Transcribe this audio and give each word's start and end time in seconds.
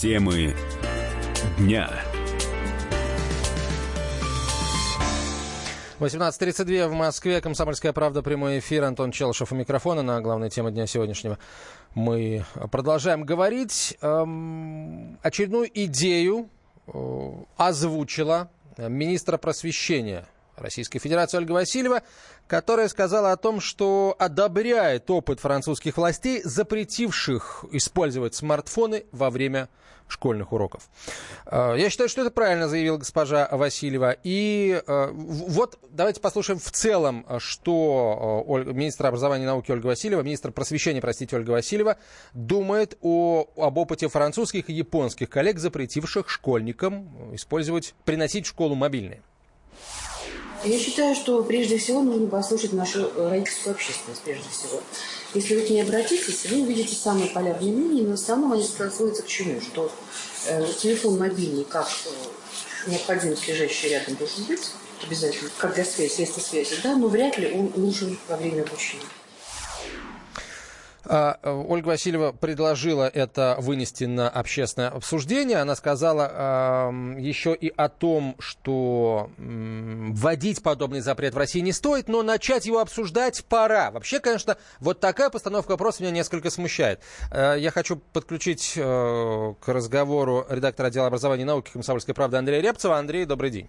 Темы 0.00 0.54
дня. 1.58 1.90
18.32 5.98 6.86
в 6.86 6.92
Москве. 6.92 7.40
Комсомольская 7.40 7.92
правда. 7.92 8.22
Прямой 8.22 8.60
эфир. 8.60 8.84
Антон 8.84 9.10
Челышев 9.10 9.50
у 9.50 9.56
микрофона. 9.56 10.02
На 10.02 10.20
главной 10.20 10.50
теме 10.50 10.70
дня 10.70 10.86
сегодняшнего 10.86 11.36
мы 11.96 12.44
продолжаем 12.70 13.24
говорить. 13.24 13.98
Эм, 14.00 15.18
очередную 15.22 15.68
идею 15.74 16.48
э, 16.86 17.32
озвучила 17.56 18.50
министра 18.76 19.36
просвещения 19.36 20.28
Российской 20.60 20.98
Федерации 20.98 21.38
Ольга 21.38 21.52
Васильева, 21.52 22.02
которая 22.46 22.88
сказала 22.88 23.32
о 23.32 23.36
том, 23.36 23.60
что 23.60 24.16
одобряет 24.18 25.10
опыт 25.10 25.40
французских 25.40 25.96
властей, 25.96 26.42
запретивших 26.44 27.64
использовать 27.72 28.34
смартфоны 28.34 29.04
во 29.12 29.30
время 29.30 29.68
школьных 30.08 30.52
уроков. 30.52 30.88
Э, 31.46 31.74
я 31.76 31.90
считаю, 31.90 32.08
что 32.08 32.22
это 32.22 32.30
правильно 32.30 32.68
заявила 32.68 32.96
госпожа 32.96 33.48
Васильева. 33.52 34.16
И 34.24 34.82
э, 34.84 35.10
вот 35.12 35.78
давайте 35.90 36.20
послушаем 36.20 36.58
в 36.58 36.70
целом, 36.70 37.26
что 37.38 38.44
э, 38.48 38.72
министр 38.72 39.06
образования 39.06 39.44
и 39.44 39.46
науки 39.46 39.70
Ольга 39.70 39.86
Васильева, 39.86 40.22
министр 40.22 40.50
просвещения, 40.50 41.00
простите, 41.00 41.36
Ольга 41.36 41.50
Васильева, 41.52 41.98
думает 42.32 42.96
о, 43.02 43.46
об 43.56 43.78
опыте 43.78 44.08
французских 44.08 44.70
и 44.70 44.72
японских 44.72 45.28
коллег, 45.30 45.58
запретивших 45.58 46.28
школьникам 46.28 47.34
использовать, 47.34 47.94
приносить 48.04 48.46
в 48.46 48.48
школу 48.48 48.74
мобильные. 48.74 49.22
Я 50.64 50.78
считаю, 50.78 51.14
что 51.14 51.42
прежде 51.44 51.78
всего 51.78 52.02
нужно 52.02 52.26
послушать 52.26 52.72
нашу 52.72 53.10
родительскую 53.16 53.74
общественность, 53.74 54.22
прежде 54.22 54.48
всего. 54.50 54.80
Если 55.34 55.54
вы 55.54 55.62
к 55.62 55.70
ней 55.70 55.82
обратитесь, 55.82 56.46
вы 56.46 56.62
увидите 56.62 56.96
самые 56.96 57.30
полярные 57.30 57.72
мнения, 57.72 58.02
но 58.02 58.10
в 58.10 58.14
основном 58.14 58.52
они 58.52 58.64
сводятся 58.64 59.22
к 59.22 59.26
чему? 59.26 59.60
Что 59.60 59.90
э, 60.46 60.66
телефон 60.80 61.18
мобильный, 61.18 61.64
как 61.64 61.86
э, 62.06 62.90
необходимость 62.90 63.46
лежащий 63.46 63.90
рядом 63.90 64.16
должен 64.16 64.44
быть, 64.44 64.72
обязательно, 65.06 65.50
как 65.58 65.74
для 65.74 65.84
связи, 65.84 66.12
средства 66.12 66.40
связи, 66.40 66.74
да, 66.82 66.96
но 66.96 67.06
вряд 67.06 67.38
ли 67.38 67.52
он 67.52 67.72
нужен 67.76 68.18
во 68.26 68.36
время 68.36 68.62
обучения. 68.62 69.04
А, 71.08 71.38
э, 71.42 71.50
Ольга 71.50 71.88
Васильева 71.88 72.32
предложила 72.32 73.08
это 73.08 73.56
вынести 73.58 74.04
на 74.04 74.28
общественное 74.28 74.88
обсуждение. 74.88 75.58
Она 75.58 75.74
сказала 75.74 76.88
еще 77.18 77.54
и 77.54 77.72
о 77.74 77.88
том, 77.88 78.36
что 78.38 79.30
вводить 79.38 80.62
подобный 80.62 81.00
запрет 81.00 81.34
в 81.34 81.38
России 81.38 81.60
не 81.60 81.72
стоит, 81.72 82.08
но 82.08 82.22
начать 82.22 82.66
его 82.66 82.80
обсуждать 82.80 83.44
пора. 83.44 83.90
Вообще, 83.90 84.20
конечно, 84.20 84.56
вот 84.80 85.00
такая 85.00 85.30
постановка 85.30 85.72
вопроса 85.72 86.02
меня 86.02 86.12
несколько 86.12 86.50
смущает. 86.50 87.00
Э, 87.30 87.56
я 87.58 87.70
хочу 87.70 87.96
подключить 87.96 88.74
э, 88.76 89.54
к 89.60 89.68
разговору 89.68 90.46
редактора 90.48 90.88
отдела 90.88 91.06
образования 91.06 91.42
и 91.42 91.46
науки 91.46 91.70
Комсомольской 91.72 92.14
правды 92.14 92.36
Андрея 92.36 92.60
Репцева. 92.60 92.98
Андрей, 92.98 93.24
добрый 93.24 93.50
день. 93.50 93.68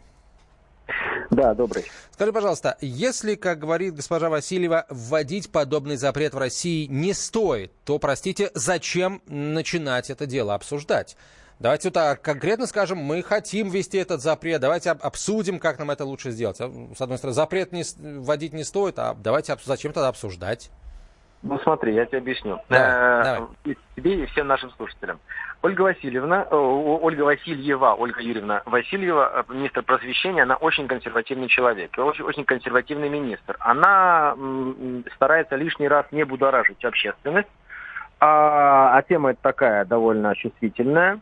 Да, 1.29 1.53
добрый. 1.53 1.85
Скажи, 2.11 2.33
пожалуйста, 2.33 2.77
если, 2.81 3.35
как 3.35 3.59
говорит 3.59 3.95
госпожа 3.95 4.29
Васильева, 4.29 4.85
вводить 4.89 5.51
подобный 5.51 5.95
запрет 5.95 6.33
в 6.33 6.37
России 6.37 6.87
не 6.87 7.13
стоит, 7.13 7.71
то, 7.83 7.99
простите, 7.99 8.51
зачем 8.55 9.21
начинать 9.27 10.09
это 10.09 10.25
дело 10.25 10.55
обсуждать? 10.55 11.15
Давайте 11.59 11.89
вот 11.89 11.93
так 11.93 12.21
конкретно 12.21 12.67
скажем, 12.67 12.99
мы 12.99 13.21
хотим 13.21 13.69
ввести 13.69 13.97
этот 13.97 14.21
запрет, 14.21 14.61
давайте 14.61 14.91
обсудим, 14.91 15.59
как 15.59 15.77
нам 15.77 15.91
это 15.91 16.05
лучше 16.05 16.31
сделать. 16.31 16.57
А, 16.61 16.71
с 16.97 17.01
одной 17.01 17.17
стороны, 17.17 17.35
запрет 17.35 17.73
не, 17.73 17.83
вводить 18.21 18.53
не 18.53 18.63
стоит, 18.63 18.97
а 18.97 19.13
давайте 19.13 19.57
зачем 19.65 19.91
тогда 19.91 20.07
обсуждать? 20.07 20.71
Ну 21.41 21.57
смотри, 21.59 21.93
я 21.93 22.05
тебе 22.05 22.17
объясню. 22.17 22.59
Давай, 22.67 23.47
э. 23.65 23.75
Тебе 23.95 24.23
и 24.23 24.25
всем 24.27 24.47
нашим 24.47 24.71
слушателям. 24.71 25.19
Ольга 25.61 25.83
Васильевна, 25.83 26.45
э, 26.49 26.55
Ольга 26.55 27.21
Васильева, 27.23 27.95
Ольга 27.97 28.21
Юрьевна 28.21 28.61
Васильева, 28.65 29.45
э, 29.47 29.53
министр 29.53 29.83
просвещения, 29.83 30.43
она 30.43 30.55
очень 30.55 30.87
консервативный 30.87 31.47
человек, 31.47 31.97
очень, 31.97 32.25
очень 32.25 32.43
консервативный 32.43 33.09
министр. 33.09 33.55
Она 33.59 34.35
старается 35.15 35.55
лишний 35.55 35.87
раз 35.87 36.05
не 36.11 36.23
будоражить 36.23 36.83
общественность, 36.83 37.49
а, 38.19 38.97
а 38.97 39.01
тема 39.03 39.31
это 39.31 39.41
такая 39.41 39.85
довольно 39.85 40.35
чувствительная. 40.35 41.21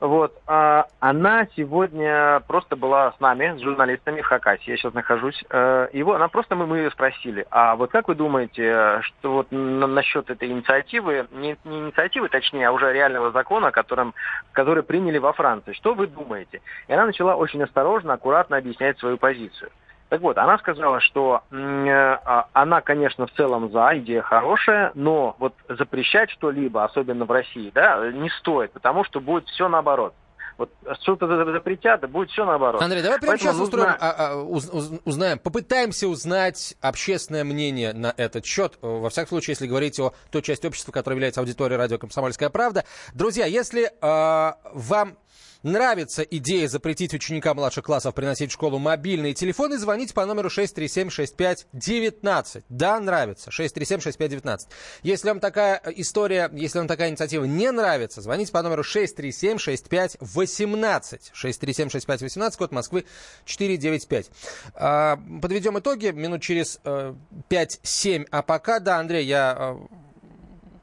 Вот, 0.00 0.34
а, 0.46 0.86
она 1.00 1.46
сегодня 1.56 2.40
просто 2.46 2.76
была 2.76 3.12
с 3.12 3.20
нами, 3.20 3.56
с 3.56 3.62
журналистами 3.62 4.20
в 4.20 4.26
Хакасии, 4.26 4.70
я 4.70 4.76
сейчас 4.76 4.92
нахожусь. 4.92 5.42
Э, 5.50 5.88
его, 5.92 6.14
она 6.14 6.28
просто 6.28 6.56
мы, 6.56 6.66
мы 6.66 6.78
ее 6.78 6.90
спросили, 6.90 7.46
а 7.50 7.76
вот 7.76 7.90
как 7.90 8.08
вы 8.08 8.14
думаете, 8.16 9.00
что 9.02 9.32
вот 9.32 9.52
на, 9.52 9.86
насчет 9.86 10.28
этой 10.28 10.48
инициативы, 10.50 11.28
не, 11.32 11.56
не 11.64 11.78
инициативы, 11.78 12.28
точнее, 12.28 12.68
а 12.68 12.72
уже 12.72 12.92
реального 12.92 13.30
закона, 13.30 13.70
которым, 13.70 14.14
который 14.52 14.82
приняли 14.82 15.18
во 15.18 15.32
Франции, 15.32 15.72
что 15.72 15.94
вы 15.94 16.08
думаете? 16.08 16.60
И 16.88 16.92
она 16.92 17.06
начала 17.06 17.36
очень 17.36 17.62
осторожно, 17.62 18.14
аккуратно 18.14 18.56
объяснять 18.56 18.98
свою 18.98 19.16
позицию. 19.16 19.70
Так 20.14 20.20
вот, 20.20 20.38
она 20.38 20.58
сказала, 20.58 21.00
что 21.00 21.42
э, 21.50 21.56
а, 21.56 22.46
она, 22.52 22.82
конечно, 22.82 23.26
в 23.26 23.32
целом 23.32 23.72
за, 23.72 23.98
идея 23.98 24.22
хорошая, 24.22 24.92
но 24.94 25.34
вот 25.40 25.54
запрещать 25.68 26.30
что-либо, 26.30 26.84
особенно 26.84 27.24
в 27.24 27.32
России, 27.32 27.72
да, 27.74 28.12
не 28.12 28.30
стоит, 28.38 28.70
потому 28.70 29.02
что 29.02 29.18
будет 29.18 29.48
все 29.48 29.66
наоборот. 29.66 30.14
Вот 30.56 30.70
что-то 31.02 31.26
запретят, 31.26 32.00
да 32.00 32.06
будет 32.06 32.30
все 32.30 32.44
наоборот. 32.44 32.80
Андрей, 32.80 33.02
давай 33.02 33.18
прямо 33.18 33.32
Поэтому 33.32 33.54
сейчас 33.54 33.58
нужно... 33.58 33.78
устроим, 33.78 33.96
а, 33.98 34.10
а, 34.16 34.36
уз, 34.36 34.70
узнаем, 35.04 35.40
попытаемся 35.40 36.06
узнать 36.06 36.76
общественное 36.80 37.42
мнение 37.42 37.92
на 37.92 38.14
этот 38.16 38.46
счет. 38.46 38.78
Во 38.82 39.10
всяком 39.10 39.30
случае, 39.30 39.54
если 39.54 39.66
говорить 39.66 39.98
о 39.98 40.14
той 40.30 40.42
части 40.42 40.68
общества, 40.68 40.92
которая 40.92 41.16
является 41.16 41.40
аудиторией 41.40 41.76
радио 41.76 41.98
«Комсомольская 41.98 42.50
правда». 42.50 42.84
Друзья, 43.14 43.46
если 43.46 43.86
э, 43.86 44.52
вам 44.74 45.16
нравится 45.64 46.22
идея 46.22 46.68
запретить 46.68 47.12
ученикам 47.14 47.56
младших 47.56 47.84
классов 47.84 48.14
приносить 48.14 48.50
в 48.50 48.54
школу 48.54 48.78
мобильные 48.78 49.34
телефоны, 49.34 49.78
звоните 49.78 50.14
по 50.14 50.24
номеру 50.24 50.50
637-6519. 50.50 52.62
Да, 52.68 53.00
нравится. 53.00 53.50
637-6519. 53.50 54.58
Если 55.02 55.28
вам 55.28 55.40
такая 55.40 55.82
история, 55.96 56.48
если 56.52 56.78
вам 56.78 56.86
такая 56.86 57.10
инициатива 57.10 57.44
не 57.44 57.72
нравится, 57.72 58.20
звоните 58.20 58.52
по 58.52 58.62
номеру 58.62 58.82
637-6518. 58.82 61.32
637-6518, 61.34 62.56
код 62.56 62.70
Москвы 62.70 63.04
495. 63.44 64.30
А, 64.74 65.18
подведем 65.42 65.76
итоги 65.78 66.08
минут 66.08 66.42
через 66.42 66.78
5-7. 66.84 68.26
А 68.30 68.42
пока, 68.42 68.80
да, 68.80 68.98
Андрей, 68.98 69.24
я 69.24 69.56
а, 69.58 69.78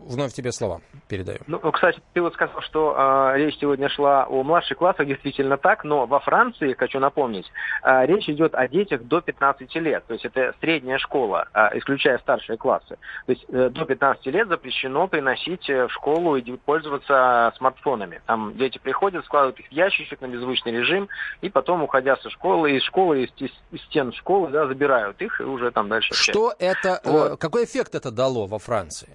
вновь 0.05 0.33
тебе 0.33 0.51
слово 0.51 0.81
передаю. 1.07 1.39
Ну, 1.47 1.59
кстати, 1.71 1.99
ты 2.13 2.21
вот 2.21 2.33
сказал, 2.33 2.61
что 2.61 2.95
э, 3.33 3.37
речь 3.37 3.57
сегодня 3.59 3.89
шла 3.89 4.25
о 4.27 4.43
младших 4.43 4.77
классах, 4.77 5.07
действительно 5.07 5.57
так, 5.57 5.83
но 5.83 6.05
во 6.05 6.19
Франции, 6.19 6.73
хочу 6.73 6.99
напомнить, 6.99 7.45
э, 7.83 8.05
речь 8.05 8.29
идет 8.29 8.55
о 8.55 8.67
детях 8.67 9.03
до 9.03 9.21
15 9.21 9.75
лет, 9.75 10.03
то 10.07 10.13
есть 10.13 10.25
это 10.25 10.53
средняя 10.59 10.97
школа, 10.97 11.47
э, 11.53 11.77
исключая 11.79 12.17
старшие 12.19 12.57
классы. 12.57 12.97
То 13.25 13.31
есть 13.31 13.45
э, 13.49 13.69
до 13.69 13.85
15 13.85 14.25
лет 14.27 14.47
запрещено 14.47 15.07
приносить 15.07 15.67
в 15.67 15.89
школу 15.89 16.35
и 16.35 16.57
пользоваться 16.57 17.53
смартфонами. 17.57 18.21
Там 18.25 18.57
дети 18.57 18.77
приходят, 18.77 19.25
складывают 19.25 19.59
их 19.59 19.67
в 19.67 19.71
ящичек 19.71 20.21
на 20.21 20.27
беззвучный 20.27 20.71
режим, 20.71 21.09
и 21.41 21.49
потом, 21.49 21.83
уходя 21.83 22.15
со 22.17 22.29
школы, 22.29 22.71
из 22.71 22.83
школы, 22.83 23.23
из, 23.23 23.29
из, 23.37 23.51
из 23.71 23.81
стен 23.85 24.11
школы, 24.13 24.49
да, 24.49 24.67
забирают 24.67 25.21
их 25.21 25.39
и 25.39 25.43
уже 25.43 25.71
там 25.71 25.89
дальше. 25.89 26.13
Что 26.13 26.53
это, 26.59 27.01
э, 27.03 27.09
вот. 27.09 27.31
э, 27.33 27.37
какой 27.37 27.65
эффект 27.65 27.95
это 27.95 28.11
дало 28.11 28.47
во 28.47 28.59
Франции? 28.59 29.09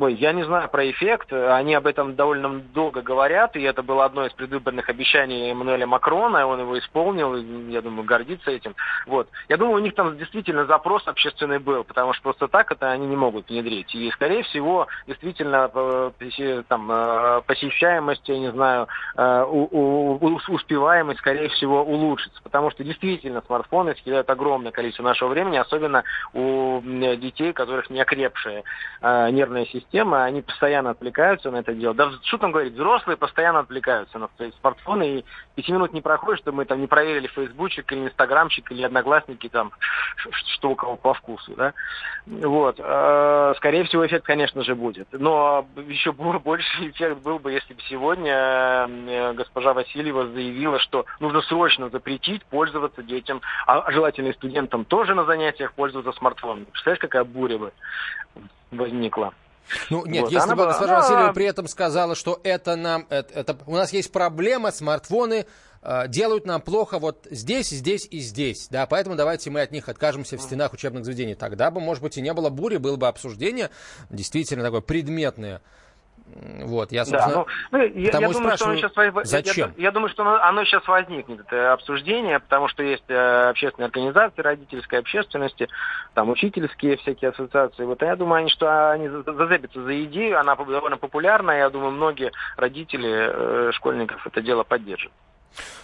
Ой, 0.00 0.14
я 0.14 0.32
не 0.32 0.42
знаю 0.42 0.70
про 0.70 0.90
эффект. 0.90 1.34
Они 1.34 1.74
об 1.74 1.86
этом 1.86 2.14
довольно 2.14 2.60
долго 2.60 3.02
говорят, 3.02 3.56
и 3.56 3.62
это 3.62 3.82
было 3.82 4.06
одно 4.06 4.24
из 4.24 4.32
предвыборных 4.32 4.88
обещаний 4.88 5.50
Эммануэля 5.50 5.86
Макрона, 5.86 6.46
он 6.46 6.60
его 6.60 6.78
исполнил, 6.78 7.36
я 7.68 7.82
думаю, 7.82 8.04
гордится 8.04 8.50
этим. 8.50 8.74
Вот. 9.06 9.28
Я 9.50 9.58
думаю, 9.58 9.76
у 9.76 9.84
них 9.84 9.94
там 9.94 10.16
действительно 10.16 10.64
запрос 10.64 11.06
общественный 11.06 11.58
был, 11.58 11.84
потому 11.84 12.14
что 12.14 12.22
просто 12.22 12.48
так 12.48 12.72
это 12.72 12.90
они 12.90 13.06
не 13.06 13.16
могут 13.16 13.50
внедрить. 13.50 13.94
И, 13.94 14.10
скорее 14.12 14.44
всего, 14.44 14.86
действительно, 15.06 15.70
э, 15.74 16.62
там, 16.68 16.90
э, 16.90 17.42
посещаемость, 17.46 18.26
я 18.30 18.38
не 18.38 18.50
знаю, 18.50 18.88
э, 19.16 19.42
успеваемость, 19.44 21.18
скорее 21.18 21.50
всего, 21.50 21.82
улучшится, 21.82 22.40
потому 22.42 22.70
что 22.70 22.82
действительно 22.82 23.42
смартфоны 23.46 23.94
съедают 23.96 24.30
огромное 24.30 24.72
количество 24.72 25.02
нашего 25.02 25.28
времени, 25.28 25.58
особенно 25.58 26.02
у 26.32 26.80
детей, 26.80 27.50
у 27.50 27.54
которых 27.54 27.90
не 27.90 28.00
окрепшая 28.00 28.62
нервная 29.02 29.66
система 29.66 29.81
система, 29.82 30.24
они 30.24 30.42
постоянно 30.42 30.90
отвлекаются 30.90 31.50
на 31.50 31.56
это 31.56 31.74
дело. 31.74 31.94
Да 31.94 32.10
что 32.22 32.38
там 32.38 32.52
говорить, 32.52 32.74
взрослые 32.74 33.16
постоянно 33.16 33.60
отвлекаются 33.60 34.18
на 34.18 34.28
свои 34.36 34.50
смартфоны, 34.60 35.18
и 35.18 35.24
пяти 35.54 35.72
минут 35.72 35.92
не 35.92 36.00
проходит, 36.00 36.40
что 36.40 36.52
мы 36.52 36.64
там 36.64 36.80
не 36.80 36.86
проверили 36.86 37.26
фейсбучик 37.26 37.92
или 37.92 38.06
инстаграмчик 38.06 38.70
или 38.72 38.82
одноклассники, 38.82 39.48
там, 39.48 39.72
что 40.16 40.70
у 40.70 40.74
кого 40.74 40.96
по 40.96 41.14
вкусу, 41.14 41.54
да. 41.56 41.72
Вот. 42.26 42.76
Э, 42.78 43.54
скорее 43.56 43.84
всего, 43.84 44.06
эффект, 44.06 44.24
конечно 44.24 44.62
же, 44.62 44.74
будет. 44.74 45.08
Но 45.12 45.66
еще 45.86 46.12
больше 46.12 46.88
эффект 46.88 47.22
был 47.22 47.38
бы, 47.38 47.52
если 47.52 47.74
бы 47.74 47.80
сегодня 47.88 48.86
э, 48.88 49.32
госпожа 49.34 49.74
Васильева 49.74 50.28
заявила, 50.28 50.78
что 50.78 51.04
нужно 51.20 51.42
срочно 51.42 51.88
запретить 51.88 52.44
пользоваться 52.46 53.02
детям, 53.02 53.40
а 53.66 53.90
желательно 53.90 54.28
и 54.28 54.34
студентам 54.34 54.84
тоже 54.84 55.14
на 55.14 55.24
занятиях 55.24 55.72
пользоваться 55.72 56.12
смартфоном. 56.12 56.66
Представляешь, 56.66 57.00
какая 57.00 57.24
буря 57.24 57.58
бы 57.58 57.72
возникла? 58.70 59.32
Ну, 59.90 60.04
нет, 60.06 60.24
вот, 60.24 60.32
если 60.32 60.50
бы 60.50 60.56
была... 60.56 60.68
госпожа 60.68 61.00
Васильева 61.00 61.32
при 61.32 61.46
этом 61.46 61.68
сказала, 61.68 62.14
что 62.14 62.40
это 62.44 62.76
нам, 62.76 63.06
это, 63.08 63.32
это, 63.34 63.58
у 63.66 63.74
нас 63.74 63.92
есть 63.92 64.12
проблема, 64.12 64.70
смартфоны 64.70 65.46
э, 65.82 66.08
делают 66.08 66.46
нам 66.46 66.60
плохо 66.60 66.98
вот 66.98 67.26
здесь, 67.30 67.70
здесь 67.70 68.06
и 68.10 68.18
здесь, 68.18 68.68
да, 68.70 68.86
поэтому 68.86 69.16
давайте 69.16 69.50
мы 69.50 69.60
от 69.60 69.70
них 69.70 69.88
откажемся 69.88 70.36
в 70.36 70.42
стенах 70.42 70.72
учебных 70.72 71.04
заведений. 71.04 71.34
Тогда 71.34 71.70
бы, 71.70 71.80
может 71.80 72.02
быть, 72.02 72.16
и 72.18 72.20
не 72.20 72.32
было 72.32 72.50
бури, 72.50 72.76
было 72.76 72.96
бы 72.96 73.08
обсуждение 73.08 73.70
действительно 74.10 74.62
такое 74.62 74.80
предметное, 74.80 75.62
вот, 76.64 76.92
я, 76.92 77.04
да, 77.04 77.28
ну, 77.28 77.46
ну, 77.70 77.78
я, 77.78 78.10
я 78.10 78.28
думаю, 78.28 78.56
что 78.56 78.66
оно 78.66 78.76
сейчас, 78.76 78.92
зачем? 79.24 79.72
Я, 79.76 79.84
я 79.84 79.90
думаю, 79.90 80.10
что 80.10 80.22
оно, 80.22 80.42
оно 80.42 80.64
сейчас 80.64 80.86
возникнет, 80.86 81.40
это 81.40 81.72
обсуждение, 81.72 82.40
потому 82.40 82.68
что 82.68 82.82
есть 82.82 83.04
э, 83.08 83.48
общественные 83.50 83.86
организации 83.86 84.40
родительской 84.40 84.98
общественности, 85.00 85.68
там 86.14 86.30
учительские 86.30 86.96
всякие 86.96 87.30
ассоциации. 87.30 87.84
Вот, 87.84 88.02
я 88.02 88.16
думаю, 88.16 88.40
они, 88.40 88.50
что 88.50 88.90
они 88.90 89.08
зацепятся 89.08 89.82
за 89.82 90.04
идею, 90.04 90.38
она 90.38 90.56
довольно 90.56 90.96
популярна, 90.96 91.52
я 91.52 91.70
думаю, 91.70 91.92
многие 91.92 92.32
родители 92.56 93.10
э, 93.10 93.72
школьников 93.72 94.26
это 94.26 94.40
дело 94.40 94.62
поддержат. 94.62 95.12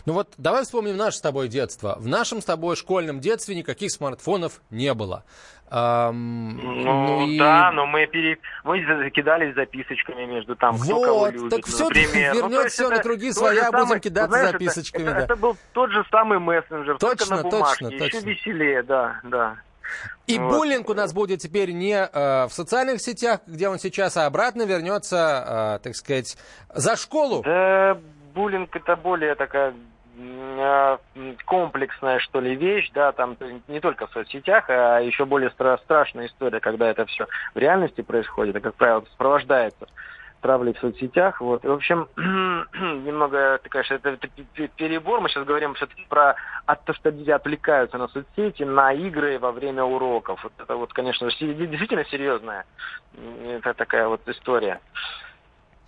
Ну 0.07 0.13
вот 0.15 0.33
давай 0.39 0.65
вспомним 0.65 0.97
наше 0.97 1.19
с 1.19 1.21
тобой 1.21 1.49
детство. 1.49 1.97
В 1.99 2.07
нашем 2.07 2.41
с 2.41 2.45
тобой 2.45 2.77
школьном 2.77 3.21
детстве 3.21 3.55
никаких 3.55 3.91
смартфонов 3.91 4.61
не 4.71 4.95
было. 4.95 5.25
Эм, 5.71 6.57
ну, 6.57 7.07
ну 7.07 7.27
и... 7.27 7.39
да, 7.39 7.71
но 7.73 7.87
мы, 7.87 8.07
пере... 8.07 8.39
мы 8.65 8.81
кидались 9.11 9.55
записочками 9.55 10.25
между 10.25 10.57
там, 10.57 10.77
вот, 10.77 10.85
кто 10.85 11.03
кого 11.03 11.27
любит, 11.29 11.51
так 11.51 11.67
все 11.67 11.85
например. 11.85 12.35
вернет 12.35 12.63
ну, 12.63 12.69
все 12.69 12.89
на 12.89 12.99
круги 13.03 13.33
своя, 13.33 13.71
будем 13.71 13.87
самый, 13.89 14.01
кидаться 14.01 14.39
знаешь, 14.39 14.53
записочками. 14.53 15.03
Это, 15.03 15.13
да. 15.13 15.19
это, 15.19 15.33
это 15.35 15.37
был 15.37 15.57
тот 15.75 15.91
же 15.91 16.05
самый 16.11 16.39
мессенджер, 16.39 16.97
точно, 16.97 17.27
только 17.27 17.35
на 17.35 17.43
бумажке, 17.43 17.85
точно, 17.85 18.05
еще 18.05 18.11
точно. 18.11 18.29
веселее, 18.29 18.83
да, 18.83 19.21
да. 19.25 19.57
И 20.27 20.39
вот. 20.39 20.53
буллинг 20.53 20.89
у 20.89 20.95
нас 20.95 21.13
будет 21.13 21.41
теперь 21.41 21.73
не 21.73 21.97
э, 21.97 22.47
в 22.47 22.51
социальных 22.51 23.01
сетях, 23.03 23.41
где 23.47 23.69
он 23.69 23.79
сейчас, 23.79 24.17
а 24.17 24.27
обратно 24.27 24.63
вернется, 24.63 25.79
э, 25.81 25.85
так 25.85 25.95
сказать, 25.97 26.37
за 26.75 26.97
школу. 26.97 27.43
Да, 27.43 27.99
буллинг 28.39 28.77
это 28.77 28.95
более 28.95 29.35
такая 29.35 29.75
а, 30.21 30.99
комплексная, 31.45 32.21
что 32.21 32.41
ли, 32.41 32.55
вещь, 32.55 32.91
да, 32.95 33.11
там 33.11 33.37
не 33.67 33.81
только 33.81 34.07
в 34.07 34.13
соцсетях, 34.13 34.71
а 34.71 35.01
еще 35.01 35.25
более 35.25 35.51
стра- 35.51 35.79
страшная 35.79 36.27
история, 36.27 36.61
когда 36.61 36.89
это 36.89 37.05
все 37.07 37.27
в 37.55 37.59
реальности 37.59 38.01
происходит, 38.01 38.55
и, 38.55 38.61
как 38.61 38.77
правило, 38.77 39.05
сопровождается 39.11 39.87
травлей 40.41 40.73
в 40.73 40.79
соцсетях. 40.79 41.41
Вот. 41.41 41.65
И, 41.65 41.69
в 41.69 41.73
общем, 41.73 42.07
немного, 42.17 43.59
ты, 43.61 43.69
конечно, 43.69 43.95
это, 43.95 44.11
это 44.11 44.29
перебор. 44.77 45.21
Мы 45.21 45.29
сейчас 45.31 45.45
говорим 45.45 45.75
все-таки 45.75 46.07
про 46.09 46.37
то, 46.85 46.95
что 46.95 47.11
дети 47.11 47.31
отвлекаются 47.31 47.99
на 47.99 48.07
соцсети, 48.07 48.63
на 48.63 48.93
игры 48.93 49.41
во 49.41 49.51
время 49.51 49.83
уроков. 49.83 50.45
Вот 50.45 50.53
это 50.59 50.77
вот, 50.77 50.93
конечно, 50.93 51.29
действительно 51.29 52.05
серьезная 52.05 52.65
это 53.45 53.75
такая 53.75 54.07
вот 54.07 54.21
история. 54.29 54.81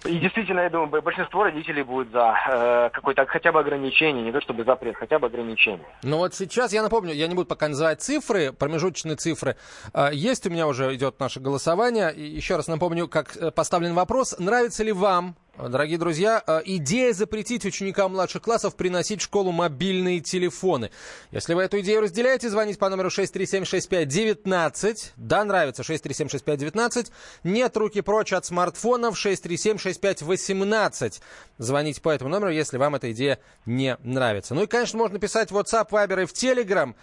И 0.05 0.19
действительно, 0.19 0.61
я 0.61 0.71
думаю, 0.71 1.03
большинство 1.03 1.45
родителей 1.45 1.83
будет 1.83 2.11
за 2.11 2.35
э, 2.49 2.91
какое-то 2.93 3.27
хотя 3.27 3.53
бы 3.53 3.61
ограничение, 3.61 4.25
не 4.25 4.33
то 4.33 4.41
чтобы 4.41 4.65
запрет, 4.65 4.97
хотя 4.97 5.19
бы 5.19 5.27
ограничение. 5.27 5.87
Ну 6.03 6.19
вот 6.19 6.35
сейчас, 6.35 6.73
я 6.73 6.83
напомню, 6.83 7.13
я 7.13 7.29
не 7.29 7.35
буду 7.35 7.47
пока 7.47 7.69
называть 7.69 8.01
цифры, 8.01 8.53
промежуточные 8.53 9.17
цифры. 9.17 9.57
Э, 9.93 10.09
есть 10.13 10.47
у 10.47 10.51
меня 10.51 10.67
уже 10.67 10.95
идет 10.95 11.21
наше 11.21 11.41
голосование. 11.41 12.15
И 12.15 12.23
еще 12.23 12.57
раз 12.57 12.69
напомню, 12.69 13.09
как 13.09 13.37
э, 13.37 13.51
поставлен 13.51 13.95
вопрос. 13.95 14.37
Нравится 14.39 14.83
ли 14.85 14.93
вам 14.93 15.37
Дорогие 15.69 15.99
друзья, 15.99 16.43
э, 16.47 16.63
идея 16.65 17.13
запретить 17.13 17.67
ученикам 17.67 18.13
младших 18.13 18.41
классов 18.43 18.77
приносить 18.77 19.21
в 19.21 19.25
школу 19.25 19.53
мобильные 19.53 20.21
телефоны. 20.21 20.91
Если 21.33 21.53
вы 21.53 21.61
эту 21.63 21.81
идею 21.81 22.01
разделяете, 22.01 22.49
звоните 22.49 22.79
по 22.79 22.89
номеру 22.89 23.11
6376519. 23.11 25.13
Да, 25.17 25.45
нравится 25.45 25.83
6376519. 25.83 27.13
Нет, 27.45 27.77
руки 27.77 28.01
прочь 28.01 28.33
от 28.33 28.47
смартфонов 28.47 29.17
6376518. 29.17 31.21
Звоните 31.59 32.01
по 32.01 32.09
этому 32.09 32.31
номеру, 32.31 32.51
если 32.51 32.79
вам 32.79 32.95
эта 32.95 33.13
идея 33.13 33.39
не 33.67 33.99
нравится. 34.03 34.55
Ну 34.55 34.63
и, 34.63 34.67
конечно, 34.67 34.99
можно 34.99 35.19
писать 35.19 35.51
в 35.51 35.59
WhatsApp, 35.59 35.91
Viber 35.91 36.23
и 36.23 36.27
в 36.27 36.33
Telegram. 36.33 36.95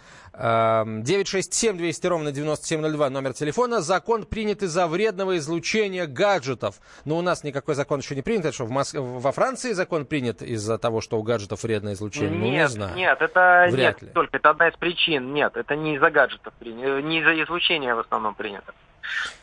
967 1.02 1.70
эм, 1.70 1.78
200 1.78 2.06
ровно 2.06 2.32
9702 2.32 3.10
номер 3.10 3.34
телефона. 3.34 3.82
Закон 3.82 4.24
принят 4.24 4.64
из-за 4.64 4.88
вредного 4.88 5.38
излучения 5.38 6.06
гаджетов. 6.06 6.80
Но 7.04 7.18
у 7.18 7.22
нас 7.22 7.44
никакой 7.44 7.76
закон 7.76 8.00
еще 8.00 8.16
не 8.16 8.22
принят 8.22 8.47
это 8.48 8.54
что, 8.54 8.64
в 8.64 8.70
Моск... 8.70 8.94
во 8.94 9.32
Франции 9.32 9.72
закон 9.72 10.04
принят 10.04 10.42
из-за 10.42 10.78
того, 10.78 11.00
что 11.00 11.18
у 11.18 11.22
гаджетов 11.22 11.62
вредное 11.62 11.94
излучение? 11.94 12.30
Нет, 12.30 12.40
ну, 12.40 12.50
не 12.50 12.68
знаю. 12.68 12.96
Нет, 12.96 13.20
это 13.20 13.68
Вряд 13.70 14.00
нет, 14.00 14.02
ли. 14.02 14.08
только 14.14 14.36
это 14.36 14.50
одна 14.50 14.68
из 14.68 14.76
причин. 14.76 15.32
Нет, 15.32 15.56
это 15.56 15.76
не 15.76 15.96
из-за 15.96 16.10
гаджетов 16.10 16.52
принято, 16.54 17.00
не 17.02 17.20
из-за 17.20 17.42
излучения 17.42 17.94
в 17.94 18.00
основном 18.00 18.34
принято. 18.34 18.74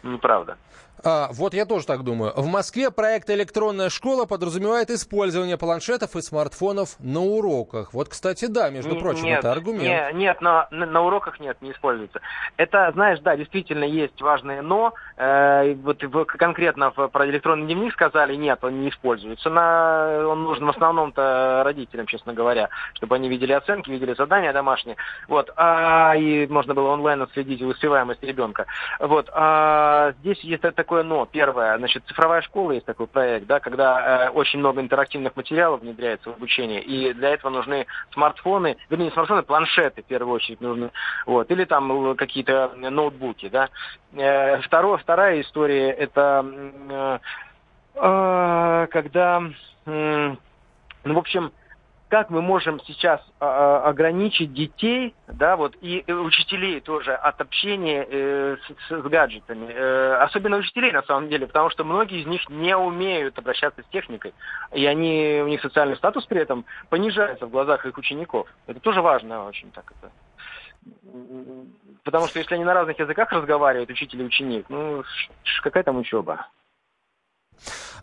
Неправда. 0.03 0.57
А, 1.05 1.29
вот 1.31 1.53
я 1.53 1.65
тоже 1.65 1.85
так 1.85 2.03
думаю. 2.03 2.33
В 2.35 2.47
Москве 2.47 2.89
проект 2.89 3.29
«Электронная 3.29 3.89
школа» 3.89 4.25
подразумевает 4.25 4.89
использование 4.89 5.55
планшетов 5.55 6.15
и 6.15 6.21
смартфонов 6.21 6.95
на 6.99 7.19
уроках. 7.19 7.93
Вот, 7.93 8.09
кстати, 8.09 8.45
да, 8.45 8.71
между 8.71 8.95
прочим, 8.95 9.25
нет, 9.25 9.39
это 9.39 9.51
аргумент. 9.51 9.83
Нет, 9.83 10.13
нет 10.15 10.41
на, 10.41 10.67
на 10.71 11.01
уроках 11.03 11.39
нет, 11.39 11.61
не 11.61 11.73
используется. 11.73 12.21
Это, 12.57 12.91
знаешь, 12.93 13.19
да, 13.19 13.37
действительно 13.37 13.83
есть 13.83 14.19
важное 14.19 14.63
«но». 14.63 14.95
Э, 15.17 15.75
вот 15.75 16.03
вы 16.03 16.25
конкретно 16.25 16.89
про 16.89 17.29
электронный 17.29 17.67
дневник 17.67 17.93
сказали, 17.93 18.35
нет, 18.35 18.63
он 18.63 18.81
не 18.81 18.89
используется. 18.89 19.51
На, 19.51 20.25
он 20.27 20.43
нужен 20.43 20.65
в 20.65 20.69
основном-то 20.69 21.61
родителям, 21.63 22.07
честно 22.07 22.33
говоря, 22.33 22.69
чтобы 22.95 23.15
они 23.15 23.29
видели 23.29 23.51
оценки, 23.51 23.91
видели 23.91 24.15
задания 24.15 24.53
домашние. 24.53 24.97
Вот, 25.27 25.53
а, 25.55 26.15
и 26.15 26.47
можно 26.47 26.73
было 26.73 26.89
онлайн 26.89 27.21
отследить 27.21 27.61
успеваемость 27.61 28.23
ребенка. 28.23 28.65
Вот, 28.99 29.29
а, 29.31 30.13
здесь 30.19 30.39
есть 30.39 30.65
такое 30.95 31.03
«но». 31.03 31.25
Первое, 31.25 31.77
значит, 31.77 32.03
цифровая 32.07 32.41
школа 32.41 32.71
есть 32.71 32.85
такой 32.85 33.07
проект, 33.07 33.47
да, 33.47 33.59
когда 33.59 34.27
э, 34.27 34.29
очень 34.29 34.59
много 34.59 34.79
интерактивных 34.81 35.35
материалов 35.35 35.81
внедряется 35.81 36.29
в 36.29 36.35
обучение, 36.35 36.81
и 36.81 37.13
для 37.13 37.29
этого 37.29 37.51
нужны 37.51 37.85
смартфоны, 38.13 38.77
вернее, 38.89 39.05
не 39.05 39.11
смартфоны, 39.11 39.43
планшеты 39.43 40.01
в 40.01 40.05
первую 40.05 40.35
очередь 40.35 40.61
нужны, 40.61 40.91
вот, 41.25 41.51
или 41.51 41.65
там 41.65 42.15
какие-то 42.15 42.71
ноутбуки, 42.75 43.49
да. 43.49 43.69
Э, 44.13 44.61
второе, 44.61 44.97
вторая 44.97 45.41
история, 45.41 45.91
это 45.91 46.45
э, 46.89 47.19
э, 47.95 48.87
когда, 48.91 49.43
э, 49.85 50.35
ну, 51.03 51.13
в 51.13 51.17
общем, 51.17 51.51
как 52.15 52.29
мы 52.29 52.41
можем 52.41 52.79
сейчас 52.87 53.19
а, 53.41 53.81
а, 53.83 53.89
ограничить 53.89 54.53
детей, 54.53 55.13
да, 55.27 55.57
вот, 55.57 55.75
и 55.81 56.01
учителей 56.09 56.79
тоже 56.79 57.13
от 57.13 57.41
общения 57.41 58.07
э, 58.09 58.55
с, 58.55 58.87
с 58.87 59.01
гаджетами. 59.01 59.67
Э, 59.69 60.23
особенно 60.23 60.55
учителей, 60.55 60.93
на 60.93 61.03
самом 61.03 61.27
деле, 61.27 61.45
потому 61.45 61.69
что 61.71 61.83
многие 61.83 62.21
из 62.21 62.25
них 62.25 62.47
не 62.47 62.73
умеют 62.73 63.37
обращаться 63.37 63.81
с 63.81 63.85
техникой, 63.87 64.33
и 64.71 64.85
они, 64.85 65.41
у 65.43 65.47
них 65.49 65.59
социальный 65.59 65.97
статус 65.97 66.25
при 66.25 66.39
этом 66.39 66.63
понижается 66.87 67.47
в 67.47 67.49
глазах 67.49 67.85
их 67.85 67.97
учеников. 67.97 68.47
Это 68.65 68.79
тоже 68.79 69.01
важно 69.01 69.47
очень 69.47 69.69
так 69.71 69.91
это. 69.99 70.09
Потому 72.05 72.27
что 72.27 72.39
если 72.39 72.55
они 72.55 72.63
на 72.63 72.73
разных 72.73 72.97
языках 72.97 73.29
разговаривают, 73.33 73.89
учитель 73.89 74.21
и 74.21 74.25
ученик, 74.25 74.67
ну, 74.69 75.03
какая 75.63 75.83
там 75.83 75.97
учеба? 75.97 76.47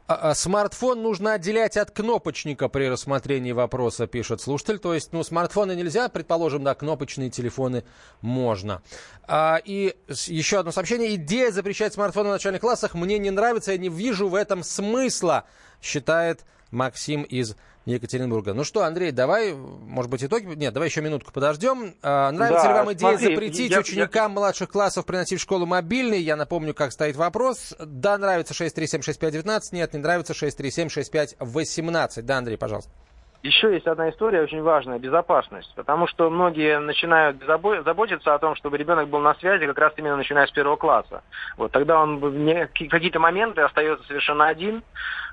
А, 0.06 0.30
а 0.30 0.34
смартфон 0.34 1.02
нужно 1.02 1.34
отделять 1.34 1.76
от 1.76 1.90
кнопочника 1.90 2.68
при 2.68 2.88
рассмотрении 2.88 3.52
вопроса, 3.52 4.06
пишет 4.06 4.40
слушатель. 4.40 4.78
То 4.78 4.94
есть, 4.94 5.12
ну, 5.12 5.22
смартфоны 5.22 5.74
нельзя, 5.74 6.08
предположим, 6.08 6.64
да, 6.64 6.74
кнопочные 6.74 7.30
телефоны 7.30 7.84
можно. 8.20 8.82
А, 9.24 9.60
и 9.64 9.94
еще 10.26 10.58
одно 10.58 10.72
сообщение. 10.72 11.14
Идея 11.14 11.50
запрещать 11.50 11.94
смартфоны 11.94 12.30
в 12.30 12.32
начальных 12.32 12.60
классах 12.60 12.94
мне 12.94 13.18
не 13.18 13.30
нравится, 13.30 13.72
я 13.72 13.78
не 13.78 13.88
вижу 13.88 14.28
в 14.28 14.34
этом 14.34 14.62
смысла, 14.62 15.44
считает 15.80 16.44
Максим 16.70 17.22
из 17.22 17.56
Екатеринбурга. 17.84 18.54
Ну 18.54 18.62
что, 18.64 18.84
Андрей, 18.84 19.10
давай, 19.10 19.54
может 19.54 20.10
быть, 20.10 20.22
итоги? 20.22 20.46
Нет, 20.54 20.72
давай 20.72 20.88
еще 20.88 21.00
минутку 21.00 21.32
подождем. 21.32 21.94
А, 22.02 22.30
нравится 22.30 22.64
да, 22.64 22.68
ли 22.68 22.74
вам 22.74 22.92
идея 22.92 23.18
смотри, 23.18 23.34
запретить 23.34 23.70
я, 23.72 23.80
ученикам 23.80 24.32
я... 24.32 24.36
младших 24.36 24.68
классов 24.68 25.04
приносить 25.04 25.40
в 25.40 25.42
школу 25.42 25.66
мобильный? 25.66 26.20
Я 26.20 26.36
напомню, 26.36 26.74
как 26.74 26.92
стоит 26.92 27.16
вопрос. 27.16 27.74
Да, 27.84 28.18
нравится 28.18 28.54
6376519, 28.54 29.60
нет, 29.72 29.92
не 29.94 29.98
нравится 29.98 30.32
6376518. 30.32 32.22
Да, 32.22 32.38
Андрей, 32.38 32.56
пожалуйста. 32.56 32.90
Еще 33.42 33.72
есть 33.72 33.88
одна 33.88 34.08
история 34.10 34.42
очень 34.42 34.62
важная– 34.62 34.98
безопасность. 35.00 35.72
Потому 35.74 36.06
что 36.06 36.30
многие 36.30 36.78
начинают 36.78 37.42
заботиться 37.44 38.34
о 38.34 38.38
том, 38.38 38.54
чтобы 38.54 38.78
ребенок 38.78 39.08
был 39.08 39.18
на 39.18 39.34
связи 39.34 39.66
как 39.66 39.78
раз 39.78 39.92
именно 39.96 40.16
начиная 40.16 40.46
с 40.46 40.52
первого 40.52 40.76
класса. 40.76 41.22
Вот, 41.56 41.72
тогда 41.72 42.00
он 42.00 42.18
в 42.18 42.66
какие-то 42.88 43.18
моменты 43.18 43.62
остается 43.62 44.06
совершенно 44.06 44.46
один, 44.46 44.84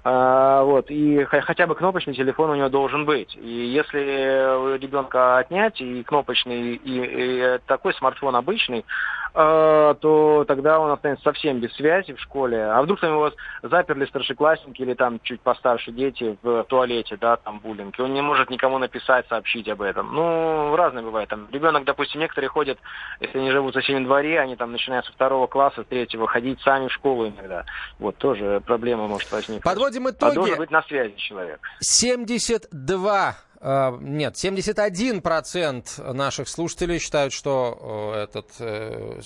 а, 0.04 0.63
вот, 0.63 0.89
и 0.89 1.24
хотя 1.25 1.68
бы 1.68 1.75
кнопочный 1.75 2.16
телефон 2.16 2.50
у 2.50 2.56
него 2.56 2.70
должен 2.70 3.06
быть. 3.06 3.36
И 3.36 3.48
если 3.48 4.78
ребенка 4.78 5.38
отнять 5.38 5.80
и 5.80 6.04
кнопочный, 6.04 6.75
и, 6.75 6.80
и 6.84 7.60
такой 7.68 7.94
смартфон 7.94 8.36
обычный, 8.36 8.86
то 9.34 10.46
тогда 10.48 10.80
он 10.80 10.92
останется 10.92 11.24
совсем 11.24 11.60
без 11.60 11.74
связи 11.74 12.14
в 12.14 12.20
школе. 12.20 12.64
А 12.64 12.82
вдруг 12.82 13.00
там 13.00 13.12
его 13.12 13.32
заперли 13.62 14.06
старшеклассники 14.06 14.82
или 14.82 14.94
там 14.94 15.20
чуть 15.24 15.42
постарше 15.42 15.92
дети 15.92 16.38
в 16.42 16.64
туалете, 16.66 17.18
да, 17.20 17.38
там 17.38 17.60
буллинг, 17.60 17.98
и 17.98 18.02
он 18.02 18.14
не 18.14 18.22
может 18.22 18.50
никому 18.50 18.78
написать, 18.78 19.28
сообщить 19.28 19.68
об 19.70 19.82
этом. 19.82 20.14
Ну, 20.14 20.76
разное 20.76 21.04
бывает. 21.04 21.30
Там 21.30 21.48
ребенок, 21.52 21.84
допустим, 21.86 22.22
некоторые 22.22 22.50
ходят, 22.50 22.78
если 23.20 23.38
они 23.38 23.52
живут 23.52 23.76
в 23.76 23.80
соседнем 23.80 24.06
дворе, 24.06 24.40
они 24.40 24.56
там 24.56 24.72
начинают 24.72 25.06
со 25.06 25.12
второго 25.14 25.48
класса, 25.48 25.84
с 25.84 25.88
третьего 25.88 26.28
ходить 26.28 26.60
сами 26.62 26.88
в 26.88 26.94
школу 26.94 27.28
иногда. 27.28 27.66
Вот 28.00 28.18
тоже 28.18 28.62
проблема 28.66 29.08
может 29.08 29.32
возникнуть. 29.32 29.64
Подводим 29.64 30.10
итоги. 30.10 30.32
А 30.32 30.36
должен 30.36 30.58
быть 30.58 30.72
на 30.72 30.82
связи 30.84 31.16
человек. 31.18 31.60
72 31.80 33.30
а, 33.30 33.36
нет, 33.62 34.36
71% 34.36 36.13
наших 36.13 36.48
слушателей 36.48 36.98
считают, 36.98 37.34
что 37.34 38.16
э, 38.16 38.24
этот, 38.24 38.51
э, 38.60 39.20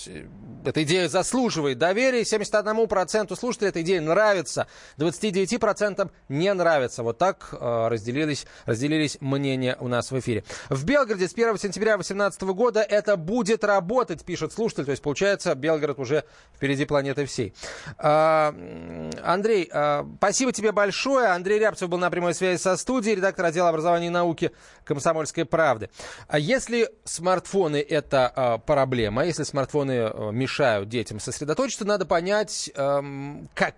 эта 0.66 0.84
идея 0.84 1.08
заслуживает 1.08 1.78
доверия. 1.78 2.22
71% 2.22 3.36
слушателей 3.36 3.70
эта 3.70 3.84
идея 3.84 4.02
нравится. 4.02 4.68
29% 4.98 6.10
не 6.30 6.52
нравится. 6.52 7.04
Вот 7.04 7.20
так 7.20 7.50
э, 7.52 7.88
разделились, 7.90 8.48
разделились 8.66 9.18
мнения 9.22 9.78
у 9.80 9.88
нас 9.88 10.10
в 10.10 10.18
эфире. 10.20 10.44
В 10.70 10.84
Белгороде 10.84 11.28
с 11.28 11.34
1 11.34 11.60
сентября 11.60 11.98
2018 11.98 12.42
года 12.42 12.82
это 12.82 13.18
будет 13.18 13.64
работать, 13.64 14.26
пишет 14.26 14.52
слушатель. 14.52 14.86
То 14.86 14.92
есть, 14.92 15.04
получается, 15.04 15.54
Белгород 15.54 16.00
уже 16.00 16.24
впереди 16.56 16.86
планеты 16.86 17.28
всей. 17.28 17.54
А, 18.00 18.52
Андрей, 19.24 19.70
спасибо 20.18 20.52
тебе 20.52 20.72
большое. 20.72 21.28
Андрей 21.28 21.60
Рябцев 21.60 21.88
был 21.88 22.00
на 22.00 22.10
прямой 22.10 22.34
связи 22.34 22.60
со 22.60 22.76
студией, 22.78 23.16
редактор 23.16 23.46
отдела 23.46 23.70
образования 23.70 24.08
и 24.08 24.10
науки 24.10 24.23
науки 24.24 24.52
комсомольской 24.86 25.46
правды. 25.46 25.90
А 26.28 26.40
если 26.40 26.90
смартфоны 27.04 27.78
это 27.78 28.32
а, 28.34 28.58
проблема, 28.58 29.26
если 29.26 29.44
смартфоны 29.44 30.00
а, 30.00 30.32
мешают 30.32 30.90
детям 30.90 31.20
сосредоточиться, 31.20 31.86
надо 31.86 32.06
понять, 32.06 32.72
а, 32.76 33.04
как, 33.54 33.76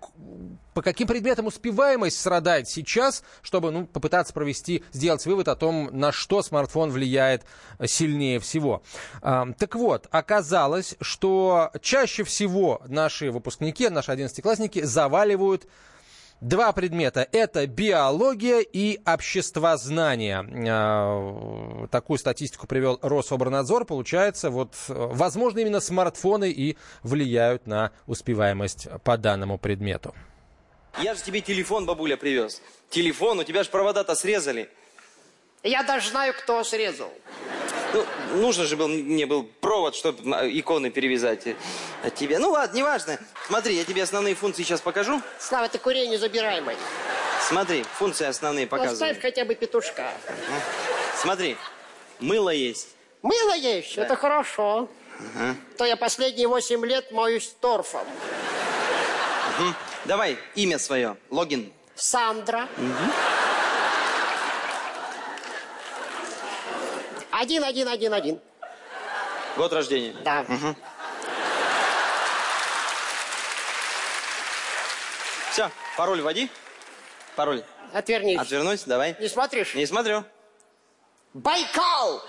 по 0.74 0.82
каким 0.82 1.08
предметам 1.08 1.46
успеваемость 1.46 2.18
страдает 2.18 2.68
сейчас, 2.68 3.22
чтобы 3.42 3.70
ну, 3.70 3.86
попытаться 3.86 4.32
провести, 4.32 4.84
сделать 4.92 5.26
вывод 5.26 5.48
о 5.48 5.56
том, 5.56 5.90
на 5.92 6.12
что 6.12 6.42
смартфон 6.42 6.90
влияет 6.90 7.44
сильнее 7.84 8.38
всего. 8.40 8.82
А, 9.22 9.48
так 9.58 9.74
вот, 9.74 10.06
оказалось, 10.10 10.96
что 11.00 11.70
чаще 11.82 12.24
всего 12.24 12.80
наши 12.86 13.30
выпускники, 13.30 13.88
наши 13.88 14.12
одиннадцатиклассники 14.12 14.82
заваливают 14.82 15.66
Два 16.42 16.72
предмета– 16.72 17.26
это 17.32 17.66
биология 17.66 18.60
и 18.60 19.00
обществознание. 19.06 20.44
А, 20.68 21.86
такую 21.90 22.18
статистику 22.18 22.66
привел 22.66 22.98
Рособорнадзор. 23.00 23.86
Получается, 23.86 24.50
вот, 24.50 24.74
возможно, 24.88 25.60
именно 25.60 25.80
смартфоны 25.80 26.50
и 26.50 26.76
влияют 27.02 27.66
на 27.66 27.90
успеваемость 28.06 28.88
по 29.02 29.16
данному 29.16 29.56
предмету. 29.56 30.14
Я 31.02 31.14
же 31.14 31.22
тебе 31.22 31.40
телефон, 31.40 31.86
бабуля, 31.86 32.16
привез. 32.16 32.60
Телефон, 32.90 33.38
у 33.38 33.44
тебя 33.44 33.62
же 33.62 33.70
провода-то 33.70 34.14
срезали. 34.14 34.68
Я 35.62 35.82
даже 35.82 36.10
знаю, 36.10 36.34
кто 36.34 36.62
срезал. 36.64 37.10
Ну, 37.96 38.04
нужно 38.42 38.64
же 38.64 38.76
был, 38.76 38.88
мне 38.88 39.24
был 39.24 39.44
провод, 39.60 39.94
чтобы 39.96 40.18
иконы 40.50 40.90
перевязать 40.90 41.46
от 42.02 42.14
тебя. 42.14 42.38
Ну 42.38 42.50
ладно, 42.50 42.76
неважно. 42.76 43.18
Смотри, 43.46 43.74
я 43.74 43.84
тебе 43.84 44.02
основные 44.02 44.34
функции 44.34 44.64
сейчас 44.64 44.82
покажу. 44.82 45.22
Слава, 45.38 45.70
ты 45.70 45.78
курение 45.78 46.18
забираемый. 46.18 46.76
Смотри, 47.48 47.84
функции 47.84 48.26
основные 48.26 48.66
показываю. 48.66 49.12
Оставь 49.12 49.22
хотя 49.22 49.46
бы 49.46 49.54
петушка. 49.54 50.10
Смотри, 51.16 51.56
мыло 52.20 52.50
есть. 52.50 52.88
Мыло 53.22 53.54
есть? 53.54 53.96
Да. 53.96 54.02
Это 54.02 54.14
хорошо. 54.14 54.90
Ага. 55.34 55.56
То 55.78 55.86
я 55.86 55.96
последние 55.96 56.48
восемь 56.48 56.84
лет 56.84 57.10
моюсь 57.12 57.54
торфом. 57.62 58.06
Угу. 59.58 59.74
Давай, 60.04 60.36
имя 60.54 60.78
свое, 60.78 61.16
логин. 61.30 61.72
Сандра. 61.94 62.68
Угу. 62.76 63.12
Один, 67.38 67.64
один, 67.64 67.86
один, 67.86 68.14
один. 68.14 68.40
Год 69.58 69.70
рождения? 69.70 70.14
Да. 70.24 70.46
Угу. 70.48 70.74
Все, 75.50 75.70
пароль 75.98 76.22
вводи. 76.22 76.50
Пароль. 77.34 77.62
Отвернись. 77.92 78.40
Отвернусь, 78.40 78.84
давай. 78.84 79.16
Не 79.20 79.28
смотришь? 79.28 79.74
Не 79.74 79.84
смотрю. 79.84 80.24
Байкал! 81.34 82.22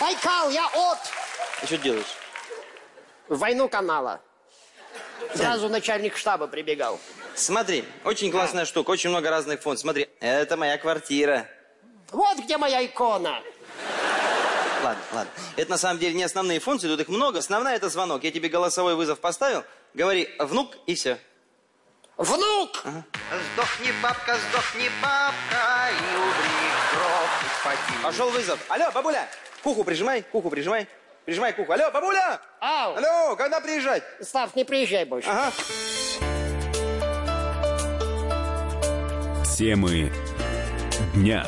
Байкал, 0.00 0.50
я 0.50 0.66
от! 0.68 0.98
Ты 1.62 1.66
что 1.66 1.78
делаешь? 1.78 2.16
Войну 3.28 3.68
канала. 3.68 4.20
Сразу 5.34 5.68
начальник 5.68 6.16
штаба 6.16 6.46
прибегал. 6.46 7.00
Смотри, 7.34 7.84
очень 8.04 8.30
классная 8.30 8.66
штука, 8.66 8.90
очень 8.90 9.10
много 9.10 9.30
разных 9.30 9.60
фонд. 9.62 9.80
Смотри, 9.80 10.08
это 10.20 10.56
моя 10.56 10.78
квартира. 10.78 11.48
Вот 12.12 12.38
где 12.38 12.58
моя 12.58 12.84
икона. 12.84 13.40
Ладно, 14.84 15.02
ладно. 15.12 15.32
Это 15.56 15.70
на 15.70 15.78
самом 15.78 15.98
деле 15.98 16.14
не 16.14 16.24
основные 16.24 16.60
функции, 16.60 16.88
тут 16.88 17.00
их 17.00 17.08
много. 17.08 17.38
Основная 17.38 17.76
это 17.76 17.88
звонок. 17.88 18.24
Я 18.24 18.30
тебе 18.30 18.48
голосовой 18.48 18.94
вызов 18.94 19.20
поставил. 19.20 19.64
Говори 19.94 20.28
внук 20.38 20.76
и 20.86 20.94
все. 20.94 21.18
Внук! 22.16 22.82
Ага. 22.84 23.04
Сдохни, 23.54 23.90
бабка, 24.02 24.36
сдохни, 24.36 24.88
бабка, 25.00 25.90
и 25.90 26.16
умри, 26.16 26.70
гроб, 26.92 28.02
Пошел 28.02 28.28
вызов. 28.30 28.60
Алло, 28.68 28.90
бабуля, 28.92 29.28
куху 29.62 29.82
прижимай, 29.82 30.22
куху 30.22 30.50
прижимай. 30.50 30.86
Прижимай 31.24 31.52
куху. 31.52 31.72
Алло, 31.72 31.90
бабуля! 31.90 32.40
Ау! 32.60 32.96
Алло, 32.96 33.36
когда 33.36 33.60
приезжать? 33.60 34.02
Слав, 34.20 34.54
не 34.56 34.64
приезжай 34.64 35.04
больше. 35.04 35.28
Ага. 35.30 35.52
Темы 39.56 40.12
дня. 41.14 41.46